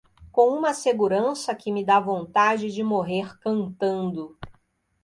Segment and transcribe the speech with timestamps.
[0.31, 4.35] com uma segurança que me dá vontade de morrer cantando.